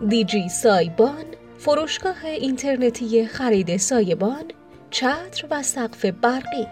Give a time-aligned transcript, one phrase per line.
[0.00, 1.24] دیجی سایبان
[1.58, 4.44] فروشگاه اینترنتی خرید سایبان
[4.90, 6.66] چتر و سقف برقی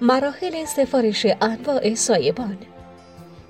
[0.00, 2.58] مراحل سفارش انواع سایبان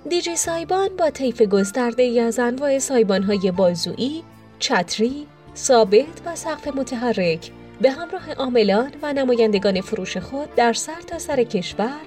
[0.09, 4.22] دیجی سایبان با طیف گسترده ای از انواع سایبان های بازویی،
[4.58, 7.51] چتری، ثابت و سقف متحرک
[7.81, 12.01] به همراه عاملان و نمایندگان فروش خود در سر تا سر کشور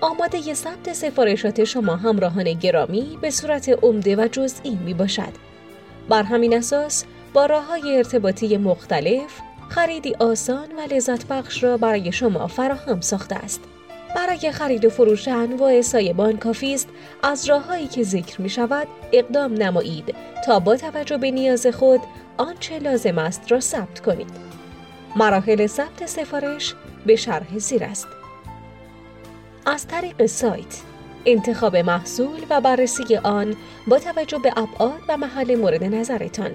[0.00, 5.51] آماده ثبت سفارشات شما همراهان گرامی به صورت عمده و جزئی می باشد.
[6.08, 12.12] بر همین اساس با راه های ارتباطی مختلف خریدی آسان و لذت بخش را برای
[12.12, 13.60] شما فراهم ساخته است.
[14.16, 16.88] برای خرید و فروش انواع سایبان کافی است
[17.22, 20.14] از راههایی که ذکر می شود اقدام نمایید
[20.46, 22.00] تا با توجه به نیاز خود
[22.36, 24.30] آنچه لازم است را ثبت کنید.
[25.16, 26.74] مراحل ثبت سفارش
[27.06, 28.06] به شرح زیر است.
[29.66, 30.80] از طریق سایت
[31.26, 36.50] انتخاب محصول و بررسی آن با توجه به ابعاد و محل مورد نظرتان.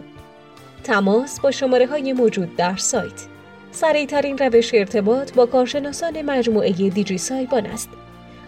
[0.84, 3.26] تماس با شماره های موجود در سایت.
[3.72, 7.90] سریعترین روش ارتباط با کارشناسان مجموعه دیجی سایبان است.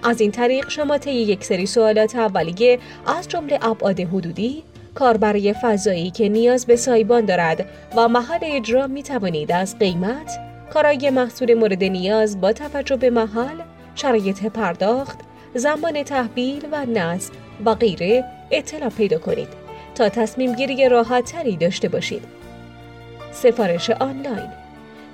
[0.03, 4.63] از این طریق شما طی یک سری سوالات اولیه از جمله ابعاد حدودی
[4.95, 10.39] کاربری فضایی که نیاز به سایبان دارد و محل اجرا می توانید از قیمت
[10.73, 13.59] کارایی محصول مورد نیاز با توجه به محل
[13.95, 15.19] شرایط پرداخت
[15.53, 17.33] زمان تحویل و نصب
[17.65, 19.47] و غیره اطلاع پیدا کنید
[19.95, 22.23] تا تصمیم گیری راحت تری داشته باشید.
[23.31, 24.49] سفارش آنلاین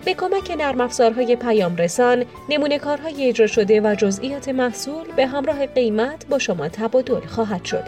[0.05, 5.65] به کمک نرم افزارهای پیام رسان نمونه کارهای اجرا شده و جزئیات محصول به همراه
[5.65, 7.83] قیمت با شما تبادل خواهد شد.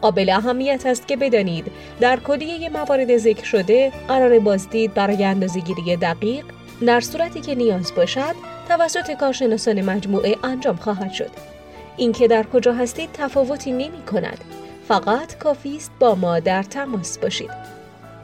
[0.00, 1.66] قابل اهمیت است که بدانید
[2.00, 6.44] در کلیه موارد ذکر شده قرار بازدید برای اندازهگیری دقیق
[6.86, 8.34] در صورتی که نیاز باشد
[8.68, 11.30] توسط کارشناسان مجموعه انجام خواهد شد.
[11.96, 14.44] اینکه در کجا هستید تفاوتی نمی کند.
[14.88, 17.50] فقط کافی است با ما در تماس باشید.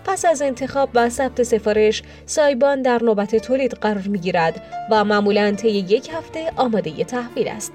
[0.04, 5.52] پس از انتخاب و ثبت سفارش سایبان در نوبت تولید قرار می گیرد و معمولا
[5.52, 7.72] طی یک هفته آماده تحویل است.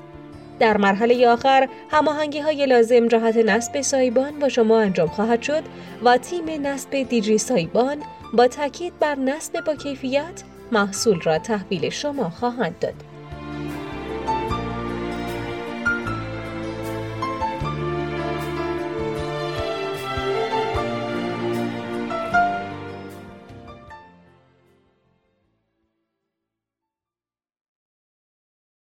[0.59, 5.63] در مرحله آخر هماهنگی های لازم جهت نصب سایبان با شما انجام خواهد شد
[6.03, 7.97] و تیم نصب دیجی سایبان
[8.33, 13.12] با تاکید بر نصب با کیفیت محصول را تحویل شما خواهند داد.